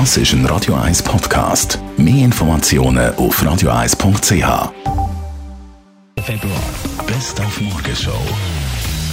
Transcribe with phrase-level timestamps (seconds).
[0.00, 1.78] Das ist ein Radio 1 Podcast.
[1.96, 4.72] Mehr Informationen auf radio1.ch.
[6.20, 6.62] Februar.
[7.06, 8.18] Best auf Morgenshow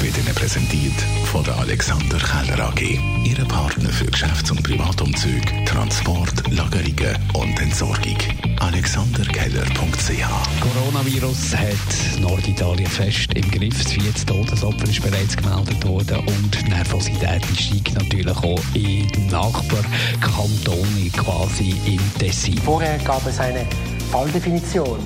[0.01, 2.81] wird Ihnen präsentiert von der Alexander Keller AG.
[3.23, 8.17] Ihre Partner für Geschäfts- und Privatumzug, Transport, Lagerungen und Entsorgung.
[8.59, 13.83] AlexanderKeller.ch Coronavirus hat Norditalien fest im Griff.
[13.83, 21.09] Das vierte Todesopfer ist bereits gemeldet worden und die Nervosität steigt natürlich auch in Nachbarkantone,
[21.15, 22.57] quasi im Tessin.
[22.59, 23.65] Vorher gab es eine
[24.11, 24.99] Falldefinition.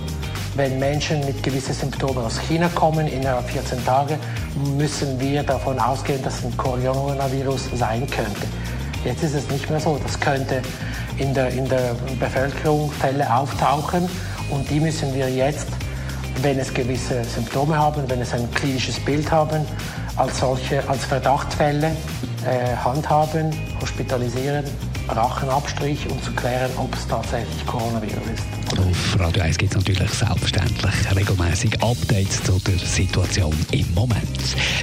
[0.56, 4.18] Wenn Menschen mit gewissen Symptomen aus China kommen, innerhalb 14 Tagen,
[4.78, 8.48] müssen wir davon ausgehen, dass ein Coronavirus sein könnte.
[9.04, 10.00] Jetzt ist es nicht mehr so.
[10.02, 10.62] Das könnte
[11.18, 14.08] in der, in der Bevölkerung Fälle auftauchen
[14.50, 15.68] und die müssen wir jetzt,
[16.42, 19.66] wenn es gewisse Symptome haben, wenn es ein klinisches Bild haben,
[20.16, 21.88] als solche, als Verdachtsfälle
[22.46, 24.64] äh, handhaben, hospitalisieren,
[25.08, 28.80] Rachenabstrich, um zu klären, ob es tatsächlich Coronavirus ist.
[28.80, 34.26] Auf Radio 1 gibt es natürlich selbstverständlich regelmäßig Updates zu der Situation im Moment.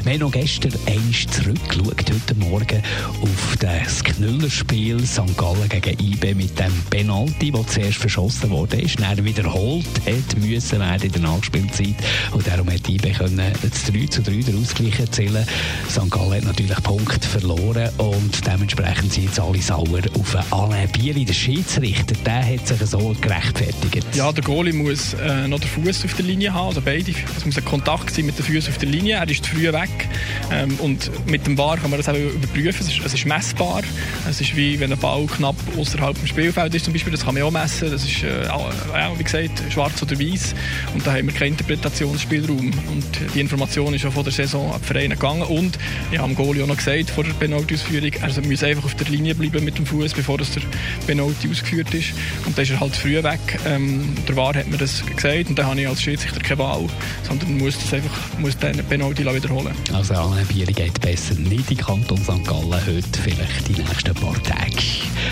[0.05, 2.83] Wir haben noch gestern einmal zurückgeschaut, heute Morgen,
[3.21, 5.37] auf das Knüllerspiel St.
[5.37, 10.79] Gallen gegen IB mit dem Penalty, das zuerst verschossen wurde, ist, dann wiederholt hat müssen
[10.79, 11.97] werden in der Nachspielzeit.
[12.31, 15.45] Und darum hat IB können das 3 zu 3 den Ausgleich erzielen.
[15.91, 16.11] St.
[16.11, 21.33] Gallen hat natürlich Punkt verloren und dementsprechend sind jetzt alle sauer auf Alain Bieri, der
[21.33, 22.15] Schiedsrichter.
[22.25, 24.07] Der hat sich so gerechtfertigt.
[24.15, 27.13] Ja, der Goalie muss äh, noch den Fuß auf der Linie haben, also beide.
[27.37, 29.17] Es muss ein Kontakt sein mit den Füßen auf der Linie.
[29.17, 30.09] Er ist zu früh weg.
[30.51, 32.87] Ähm, und mit dem VAR kann man das auch überprüfen.
[32.87, 33.83] Es ist, es ist messbar.
[34.29, 37.13] Es ist wie wenn ein Ball knapp außerhalb des Spielfelds ist zum Beispiel.
[37.13, 37.91] Das kann man auch messen.
[37.91, 40.55] Das ist, äh, ja, wie gesagt, schwarz oder weiß.
[40.95, 42.73] Und da haben wir keinen Interpretationsspielraum.
[42.91, 45.43] Und die Information ist auch von der Saison an die Vereine gegangen.
[45.43, 45.79] Und
[46.11, 49.09] ich habe dem Goalie auch noch gesagt, vor der Penalty-Ausführung, er muss einfach auf der
[49.09, 50.63] Linie bleiben mit dem Fuß, bevor das der
[51.07, 52.13] Penalty ausgeführt ist.
[52.47, 53.41] Und dann ist er halt früh weg.
[53.67, 56.87] Ähm, der VAR hat mir das gesagt und dann habe ich als Schiedsrichter keine Wahl,
[57.27, 59.75] sondern muss das einfach muss den Penalty wiederholen.
[59.93, 62.45] Also Alain Bieri geht besser nicht in Kanton St.
[62.45, 64.83] Gallen heute, vielleicht die nächsten paar Tage.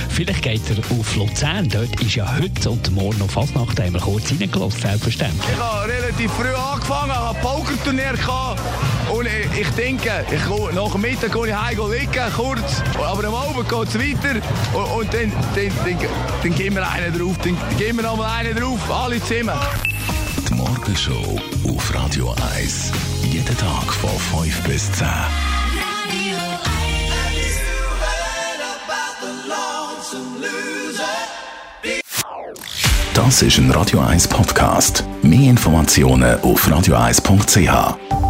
[0.09, 3.95] Vielleicht geht er auf Luzern, dort ist ja heute und morgen noch Fasnacht, da haben
[3.95, 5.50] wir kurz reingelassen, selbstverständlich.
[5.53, 8.61] Ich habe relativ früh angefangen, habe ein Pokerturnier gehabt
[9.12, 13.69] und ich, denke, ich, nach dem Mittag gehe ich heim liegen, kurz, aber am Abend
[13.69, 14.41] geht es weiter
[14.75, 16.09] und, und dann, dann, dann,
[16.43, 19.59] dann gehen wir einen drauf, dann gehen wir nochmal einen drauf, alle zusammen.
[20.48, 22.93] Die Morgenshow auf Radio 1.
[23.22, 25.06] Jeden Tag von 5 bis 10.
[33.15, 35.04] Das ist ein Radio 1 Podcast.
[35.22, 38.30] Mehr Informationen auf radio1.ch.